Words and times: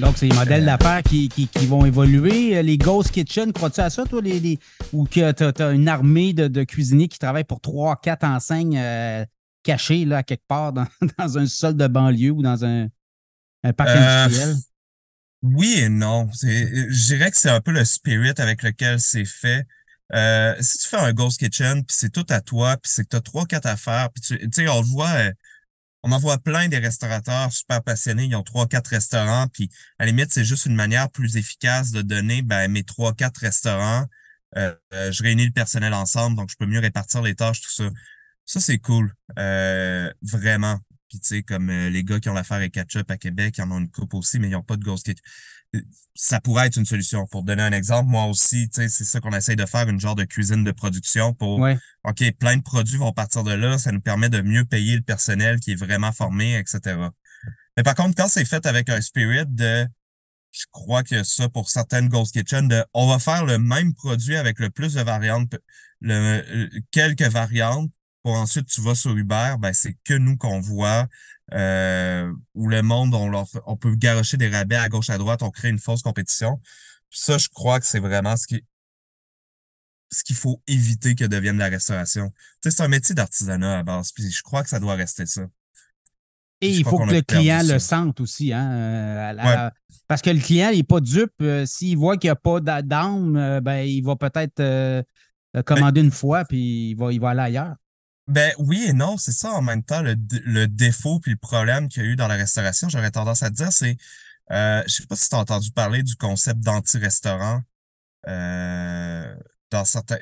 Donc, 0.00 0.18
c'est 0.18 0.26
les 0.26 0.34
modèles 0.34 0.64
d'affaires 0.64 1.02
qui, 1.02 1.28
qui, 1.28 1.46
qui, 1.46 1.66
vont 1.66 1.84
évoluer. 1.84 2.62
Les 2.62 2.78
Ghost 2.78 3.10
Kitchen, 3.10 3.52
crois-tu 3.52 3.80
à 3.80 3.90
ça, 3.90 4.04
toi? 4.04 4.20
Les, 4.20 4.58
Ou 4.92 5.04
que 5.04 5.32
tu 5.32 5.62
as, 5.62 5.70
une 5.70 5.88
armée 5.88 6.32
de, 6.32 6.48
de, 6.48 6.64
cuisiniers 6.64 7.08
qui 7.08 7.18
travaillent 7.18 7.44
pour 7.44 7.60
trois, 7.60 7.96
quatre 7.96 8.24
enseignes 8.24 8.78
euh, 8.78 9.24
cachées 9.62 10.04
là, 10.04 10.22
quelque 10.22 10.46
part 10.48 10.72
dans, 10.72 10.86
dans, 11.18 11.38
un 11.38 11.46
sol 11.46 11.76
de 11.76 11.86
banlieue 11.86 12.30
ou 12.30 12.42
dans 12.42 12.64
un, 12.64 12.88
un 13.62 13.72
parc 13.72 13.90
euh, 13.90 14.24
industriel? 14.24 14.56
Oui 15.42 15.74
et 15.78 15.88
non. 15.88 16.28
Je 16.42 17.06
dirais 17.06 17.30
que 17.30 17.36
c'est 17.36 17.50
un 17.50 17.60
peu 17.60 17.70
le 17.70 17.84
spirit 17.84 18.32
avec 18.38 18.62
lequel 18.62 18.98
c'est 18.98 19.26
fait. 19.26 19.66
Euh, 20.14 20.54
si 20.60 20.78
tu 20.78 20.88
fais 20.88 20.96
un 20.96 21.12
Ghost 21.12 21.38
Kitchen, 21.38 21.84
puis 21.84 21.96
c'est 21.96 22.10
tout 22.10 22.26
à 22.30 22.40
toi, 22.40 22.76
puis 22.76 22.90
c'est 22.92 23.04
que 23.04 23.10
tu 23.10 23.16
as 23.16 23.20
trois, 23.20 23.46
quatre 23.46 23.66
affaires, 23.66 24.10
puis 24.10 24.22
tu 24.22 24.48
sais, 24.52 24.68
on 24.68 24.80
le 24.80 24.86
voit, 24.86 25.30
on 26.04 26.12
en 26.12 26.18
voit 26.18 26.38
plein 26.38 26.68
des 26.68 26.78
restaurateurs 26.78 27.50
super 27.50 27.82
passionnés, 27.82 28.24
ils 28.24 28.36
ont 28.36 28.42
trois, 28.42 28.66
quatre 28.66 28.88
restaurants, 28.88 29.48
puis 29.48 29.70
à 29.98 30.04
la 30.04 30.10
limite, 30.10 30.30
c'est 30.30 30.44
juste 30.44 30.66
une 30.66 30.74
manière 30.74 31.10
plus 31.10 31.36
efficace 31.38 31.92
de 31.92 32.02
donner 32.02 32.42
ben, 32.42 32.70
mes 32.70 32.84
trois, 32.84 33.14
quatre 33.14 33.38
restaurants. 33.38 34.04
Euh, 34.56 34.74
je 34.92 35.22
réunis 35.22 35.46
le 35.46 35.52
personnel 35.52 35.94
ensemble, 35.94 36.36
donc 36.36 36.50
je 36.50 36.56
peux 36.56 36.66
mieux 36.66 36.78
répartir 36.78 37.22
les 37.22 37.34
tâches, 37.34 37.62
tout 37.62 37.72
ça. 37.72 37.88
Ça, 38.44 38.60
c'est 38.60 38.78
cool. 38.78 39.14
vraiment. 40.22 40.78
Puis 41.08 41.20
tu 41.20 41.28
sais, 41.28 41.42
comme 41.42 41.70
les 41.70 42.04
gars 42.04 42.18
qui 42.18 42.28
ont 42.28 42.34
l'affaire 42.34 42.60
et 42.62 42.70
Ketchup 42.70 43.10
à 43.10 43.16
Québec, 43.16 43.56
ils 43.58 43.62
en 43.62 43.70
ont 43.70 43.78
une 43.78 43.90
coupe 43.90 44.14
aussi, 44.14 44.38
mais 44.38 44.48
ils 44.48 44.52
n'ont 44.52 44.62
pas 44.62 44.76
de 44.76 44.84
Ghost 44.84 45.06
Kitchen 45.06 45.22
ça 46.14 46.40
pourrait 46.40 46.66
être 46.66 46.76
une 46.76 46.86
solution. 46.86 47.26
Pour 47.26 47.42
donner 47.42 47.62
un 47.62 47.72
exemple, 47.72 48.08
moi 48.08 48.26
aussi, 48.26 48.68
c'est 48.72 48.88
ça 48.88 49.20
qu'on 49.20 49.32
essaye 49.32 49.56
de 49.56 49.66
faire, 49.66 49.88
une 49.88 50.00
genre 50.00 50.14
de 50.14 50.24
cuisine 50.24 50.64
de 50.64 50.72
production 50.72 51.34
pour 51.34 51.60
OK, 52.04 52.32
plein 52.38 52.56
de 52.56 52.62
produits 52.62 52.98
vont 52.98 53.12
partir 53.12 53.42
de 53.44 53.52
là, 53.52 53.78
ça 53.78 53.92
nous 53.92 54.00
permet 54.00 54.28
de 54.28 54.40
mieux 54.40 54.64
payer 54.64 54.96
le 54.96 55.02
personnel 55.02 55.60
qui 55.60 55.72
est 55.72 55.76
vraiment 55.76 56.12
formé, 56.12 56.58
etc. 56.58 56.96
Mais 57.76 57.82
par 57.82 57.94
contre, 57.94 58.14
quand 58.16 58.28
c'est 58.28 58.44
fait 58.44 58.66
avec 58.66 58.88
un 58.88 59.00
spirit 59.00 59.46
de 59.46 59.86
je 60.52 60.66
crois 60.70 61.02
que 61.02 61.24
ça 61.24 61.48
pour 61.48 61.68
certaines 61.68 62.08
Ghost 62.08 62.32
Kitchen, 62.32 62.68
de 62.68 62.84
on 62.94 63.08
va 63.08 63.18
faire 63.18 63.44
le 63.44 63.58
même 63.58 63.92
produit 63.92 64.36
avec 64.36 64.60
le 64.60 64.70
plus 64.70 64.94
de 64.94 65.00
variantes, 65.00 65.52
le, 66.00 66.68
quelques 66.92 67.22
variantes, 67.22 67.90
pour 68.24 68.34
ensuite 68.34 68.66
tu 68.66 68.80
vas 68.80 68.94
sur 68.94 69.14
Uber, 69.14 69.56
ben 69.58 69.74
c'est 69.74 69.96
que 70.02 70.14
nous 70.14 70.38
qu'on 70.38 70.58
voit 70.58 71.06
euh, 71.52 72.32
où 72.54 72.68
le 72.68 72.80
monde, 72.80 73.14
on, 73.14 73.28
leur, 73.28 73.46
on 73.66 73.76
peut 73.76 73.94
garocher 73.94 74.38
des 74.38 74.48
rabais 74.48 74.76
à 74.76 74.88
gauche, 74.88 75.10
à 75.10 75.18
droite, 75.18 75.42
on 75.42 75.50
crée 75.50 75.68
une 75.68 75.78
fausse 75.78 76.00
compétition. 76.00 76.58
ça, 77.10 77.36
je 77.36 77.48
crois 77.50 77.80
que 77.80 77.86
c'est 77.86 78.00
vraiment 78.00 78.36
ce 78.36 78.46
qui 78.46 78.64
ce 80.10 80.22
qu'il 80.22 80.36
faut 80.36 80.62
éviter 80.68 81.16
que 81.16 81.24
devienne 81.24 81.58
la 81.58 81.68
restauration. 81.68 82.30
Tu 82.62 82.70
sais, 82.70 82.76
c'est 82.76 82.82
un 82.82 82.88
métier 82.88 83.14
d'artisanat 83.14 83.80
à 83.80 83.82
base, 83.82 84.12
puis 84.12 84.30
je 84.30 84.42
crois 84.42 84.62
que 84.62 84.70
ça 84.70 84.78
doit 84.78 84.94
rester 84.94 85.26
ça. 85.26 85.42
Et 86.60 86.70
il 86.70 86.84
faut 86.84 86.98
que 86.98 87.12
le 87.12 87.20
client 87.20 87.60
le 87.62 87.78
sente 87.78 88.20
aussi. 88.20 88.52
Hein, 88.52 88.70
euh, 88.72 89.70
Parce 90.06 90.22
que 90.22 90.30
le 90.30 90.40
client 90.40 90.70
n'est 90.70 90.84
pas 90.84 91.00
dupe. 91.00 91.32
Euh, 91.42 91.66
s'il 91.66 91.98
voit 91.98 92.16
qu'il 92.16 92.28
n'y 92.28 92.32
a 92.32 92.36
pas 92.36 92.60
d'âme, 92.60 93.60
ben, 93.60 93.80
il 93.80 94.02
va 94.02 94.16
peut-être 94.16 94.62
ben 94.62 95.62
commander 95.64 96.00
une 96.00 96.12
fois, 96.12 96.44
puis 96.44 96.90
il 96.90 96.94
va, 96.94 97.12
il 97.12 97.20
va 97.20 97.30
aller 97.30 97.40
ailleurs. 97.40 97.74
Ben 98.26 98.52
oui 98.58 98.86
et 98.88 98.92
non, 98.94 99.18
c'est 99.18 99.32
ça 99.32 99.52
en 99.52 99.60
même 99.60 99.82
temps 99.82 100.00
le, 100.00 100.16
le 100.44 100.66
défaut 100.66 101.20
puis 101.20 101.32
le 101.32 101.36
problème 101.36 101.88
qu'il 101.88 102.02
y 102.02 102.06
a 102.06 102.08
eu 102.08 102.16
dans 102.16 102.28
la 102.28 102.36
restauration, 102.36 102.88
j'aurais 102.88 103.10
tendance 103.10 103.42
à 103.42 103.50
te 103.50 103.56
dire, 103.56 103.72
c'est 103.72 103.98
euh, 104.50 104.82
je 104.86 104.94
sais 104.94 105.06
pas 105.06 105.16
si 105.16 105.28
tu 105.28 105.34
as 105.36 105.38
entendu 105.38 105.70
parler 105.72 106.02
du 106.02 106.16
concept 106.16 106.60
d'anti-restaurant. 106.60 107.62
Euh, 108.28 109.34
dans 109.70 109.84
certains 109.84 110.18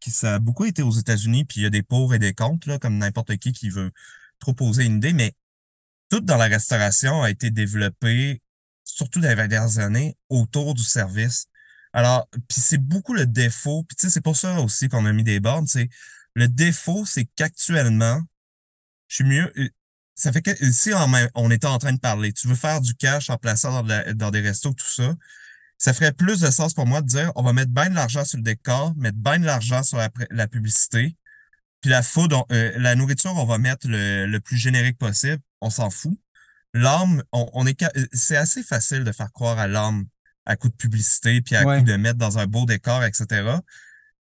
qui 0.00 0.10
ça 0.10 0.36
a 0.36 0.38
beaucoup 0.38 0.64
été 0.64 0.82
aux 0.82 0.90
États-Unis, 0.92 1.44
puis 1.44 1.60
il 1.60 1.62
y 1.64 1.66
a 1.66 1.70
des 1.70 1.82
pour 1.82 2.14
et 2.14 2.18
des 2.18 2.34
contre, 2.34 2.68
là, 2.68 2.78
comme 2.78 2.98
n'importe 2.98 3.36
qui 3.38 3.52
qui 3.52 3.68
veut 3.70 3.90
trop 4.38 4.54
poser 4.54 4.84
une 4.84 4.96
idée, 4.96 5.12
mais 5.12 5.34
tout 6.10 6.20
dans 6.20 6.36
la 6.36 6.46
restauration 6.46 7.22
a 7.22 7.30
été 7.30 7.50
développé, 7.50 8.42
surtout 8.84 9.20
dans 9.20 9.28
les 9.28 9.48
dernières 9.48 9.78
années, 9.78 10.16
autour 10.28 10.74
du 10.74 10.84
service. 10.84 11.46
Alors, 11.92 12.28
puis 12.48 12.60
c'est 12.60 12.78
beaucoup 12.78 13.14
le 13.14 13.26
défaut, 13.26 13.84
puis 13.84 13.96
tu 13.96 14.06
sais, 14.06 14.10
c'est 14.10 14.20
pour 14.22 14.36
ça 14.36 14.60
aussi 14.60 14.88
qu'on 14.88 15.06
a 15.06 15.12
mis 15.12 15.24
des 15.24 15.40
bornes, 15.40 15.66
c'est 15.66 15.88
le 16.34 16.48
défaut, 16.48 17.04
c'est 17.04 17.26
qu'actuellement, 17.36 18.20
je 19.08 19.16
suis 19.16 19.24
mieux. 19.24 19.52
Euh, 19.58 19.68
ça 20.14 20.32
fait 20.32 20.42
que 20.42 20.72
si 20.72 20.92
on, 20.94 21.12
on 21.34 21.50
était 21.50 21.66
en 21.66 21.78
train 21.78 21.92
de 21.92 21.98
parler, 21.98 22.32
tu 22.32 22.46
veux 22.46 22.54
faire 22.54 22.80
du 22.80 22.94
cash 22.94 23.30
en 23.30 23.36
plaçant 23.36 23.82
dans, 23.82 24.30
des 24.30 24.40
restos, 24.40 24.72
tout 24.72 24.86
ça, 24.86 25.14
ça 25.78 25.92
ferait 25.92 26.12
plus 26.12 26.40
de 26.40 26.50
sens 26.50 26.74
pour 26.74 26.86
moi 26.86 27.00
de 27.00 27.06
dire 27.06 27.32
on 27.34 27.42
va 27.42 27.52
mettre 27.52 27.70
bien 27.70 27.90
de 27.90 27.94
l'argent 27.94 28.24
sur 28.24 28.38
le 28.38 28.42
décor, 28.44 28.94
mettre 28.96 29.16
bien 29.16 29.38
de 29.38 29.46
l'argent 29.46 29.82
sur 29.82 29.98
la, 29.98 30.48
publicité, 30.48 31.16
puis 31.80 31.90
la 31.90 32.02
food, 32.02 32.34
euh, 32.52 32.72
la 32.76 32.94
nourriture, 32.94 33.34
on 33.34 33.46
va 33.46 33.58
mettre 33.58 33.86
le, 33.88 34.38
plus 34.38 34.56
générique 34.56 34.98
possible, 34.98 35.42
on 35.60 35.70
s'en 35.70 35.90
fout. 35.90 36.16
L'âme, 36.74 37.22
on, 37.32 37.66
est 37.66 37.82
euh, 37.82 38.06
c'est 38.12 38.36
assez 38.36 38.62
facile 38.62 39.04
de 39.04 39.12
faire 39.12 39.32
croire 39.32 39.58
à 39.58 39.66
l'âme 39.66 40.06
à 40.46 40.56
coup 40.56 40.68
de 40.68 40.74
publicité, 40.74 41.40
puis 41.40 41.56
à 41.56 41.64
coup 41.64 41.84
de 41.84 41.96
mettre 41.96 42.18
dans 42.18 42.38
un 42.38 42.46
beau 42.46 42.64
décor, 42.64 43.02
etc. 43.04 43.58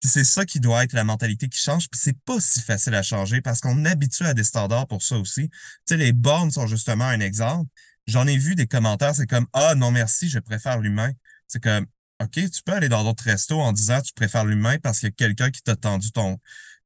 Puis 0.00 0.08
c'est 0.08 0.24
ça 0.24 0.46
qui 0.46 0.60
doit 0.60 0.84
être 0.84 0.94
la 0.94 1.04
mentalité 1.04 1.48
qui 1.48 1.60
change. 1.60 1.88
Puis 1.90 2.00
c'est 2.02 2.18
pas 2.24 2.40
si 2.40 2.60
facile 2.60 2.94
à 2.94 3.02
changer 3.02 3.40
parce 3.42 3.60
qu'on 3.60 3.84
habitue 3.84 4.24
à 4.24 4.34
des 4.34 4.44
standards 4.44 4.86
pour 4.86 5.02
ça 5.02 5.18
aussi. 5.18 5.50
Tu 5.50 5.58
sais, 5.86 5.96
les 5.96 6.12
bornes 6.12 6.50
sont 6.50 6.66
justement 6.66 7.04
un 7.04 7.20
exemple. 7.20 7.68
J'en 8.06 8.26
ai 8.26 8.38
vu 8.38 8.54
des 8.54 8.66
commentaires, 8.66 9.14
c'est 9.14 9.26
comme 9.26 9.46
Ah 9.52 9.74
non 9.74 9.90
merci, 9.90 10.28
je 10.28 10.38
préfère 10.38 10.78
l'humain. 10.78 11.12
C'est 11.46 11.62
comme 11.62 11.86
OK, 12.22 12.32
tu 12.32 12.62
peux 12.64 12.72
aller 12.72 12.88
dans 12.88 13.04
d'autres 13.04 13.24
restos 13.24 13.60
en 13.60 13.72
disant 13.72 14.00
tu 14.00 14.12
préfères 14.12 14.44
l'humain 14.44 14.78
parce 14.82 15.00
qu'il 15.00 15.08
y 15.08 15.12
a 15.12 15.14
quelqu'un 15.14 15.50
qui 15.50 15.62
t'a 15.62 15.76
tendu 15.76 16.12
ton 16.12 16.38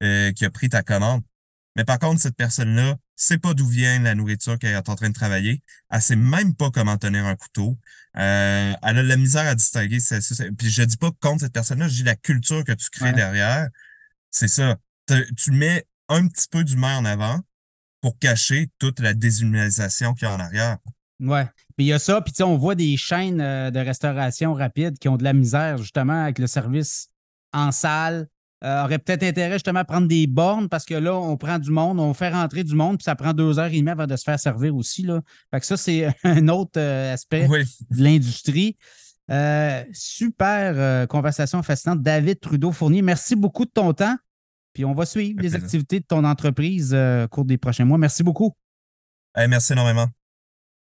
euh, 0.02 0.32
qui 0.32 0.44
a 0.44 0.50
pris 0.50 0.68
ta 0.68 0.82
commande. 0.82 1.22
Mais 1.76 1.84
par 1.84 1.98
contre, 1.98 2.20
cette 2.20 2.36
personne-là 2.36 2.96
sait 3.16 3.38
pas 3.38 3.54
d'où 3.54 3.66
vient 3.66 4.00
la 4.00 4.14
nourriture 4.14 4.58
qu'elle 4.58 4.74
est 4.74 4.88
en 4.88 4.96
train 4.96 5.08
de 5.08 5.14
travailler. 5.14 5.62
Elle 5.90 6.02
sait 6.02 6.16
même 6.16 6.54
pas 6.54 6.70
comment 6.70 6.96
tenir 6.96 7.24
un 7.26 7.36
couteau. 7.36 7.78
Euh, 8.16 8.72
elle 8.82 8.98
a 8.98 9.02
la 9.02 9.16
misère 9.16 9.46
à 9.46 9.54
distinguer. 9.54 9.98
puis 10.56 10.70
je 10.70 10.82
dis 10.82 10.96
pas 10.96 11.10
contre 11.20 11.42
cette 11.42 11.52
personne-là, 11.52 11.88
je 11.88 11.94
dis 11.94 12.02
la 12.02 12.16
culture 12.16 12.64
que 12.64 12.72
tu 12.72 12.90
crées 12.90 13.12
derrière. 13.12 13.68
C'est 14.30 14.48
ça. 14.48 14.76
Tu 15.36 15.50
mets 15.52 15.86
un 16.08 16.26
petit 16.26 16.48
peu 16.50 16.64
d'humain 16.64 16.98
en 16.98 17.04
avant 17.04 17.40
pour 18.00 18.18
cacher 18.18 18.70
toute 18.78 19.00
la 19.00 19.14
déshumanisation 19.14 20.14
qu'il 20.14 20.28
y 20.28 20.30
a 20.30 20.34
en 20.34 20.40
arrière. 20.40 20.78
Ouais. 21.20 21.46
Puis 21.76 21.86
il 21.86 21.88
y 21.88 21.92
a 21.92 21.98
ça, 21.98 22.20
puis 22.20 22.34
on 22.42 22.56
voit 22.56 22.74
des 22.74 22.96
chaînes 22.96 23.40
euh, 23.40 23.70
de 23.70 23.78
restauration 23.78 24.52
rapide 24.52 24.98
qui 24.98 25.08
ont 25.08 25.16
de 25.16 25.24
la 25.24 25.32
misère 25.32 25.78
justement 25.78 26.24
avec 26.24 26.38
le 26.38 26.46
service 26.46 27.08
en 27.52 27.72
salle, 27.72 28.28
euh, 28.64 28.84
aurait 28.84 28.98
peut-être 28.98 29.22
intérêt 29.22 29.54
justement 29.54 29.80
à 29.80 29.84
prendre 29.84 30.08
des 30.08 30.26
bornes 30.26 30.68
parce 30.68 30.84
que 30.84 30.94
là, 30.94 31.14
on 31.14 31.36
prend 31.36 31.58
du 31.58 31.70
monde, 31.70 32.00
on 32.00 32.14
fait 32.14 32.30
rentrer 32.30 32.64
du 32.64 32.74
monde, 32.74 32.96
puis 32.96 33.04
ça 33.04 33.14
prend 33.14 33.34
deux 33.34 33.58
heures 33.58 33.72
et 33.72 33.78
demie 33.78 33.90
avant 33.90 34.06
de 34.06 34.16
se 34.16 34.24
faire 34.24 34.40
servir 34.40 34.74
aussi. 34.74 35.02
Là. 35.02 35.20
Fait 35.50 35.60
que 35.60 35.66
ça, 35.66 35.76
c'est 35.76 36.08
un 36.24 36.48
autre 36.48 36.78
euh, 36.78 37.12
aspect 37.12 37.46
de 37.46 38.02
l'industrie. 38.02 38.76
Euh, 39.30 39.84
super 39.92 41.06
conversation 41.08 41.62
fascinante. 41.62 42.02
David 42.02 42.40
Trudeau-Fournier, 42.40 43.02
merci 43.02 43.36
beaucoup 43.36 43.64
de 43.64 43.70
ton 43.70 43.92
temps. 43.92 44.16
Puis 44.72 44.84
on 44.84 44.94
va 44.94 45.06
suivre 45.06 45.40
les 45.40 45.54
activités 45.54 46.00
de 46.00 46.04
ton 46.04 46.24
entreprise 46.24 46.94
au 46.94 47.28
cours 47.28 47.44
des 47.44 47.58
prochains 47.58 47.84
mois. 47.84 47.96
Merci 47.96 48.22
beaucoup. 48.22 48.54
merci 49.36 49.72
énormément. 49.72 50.08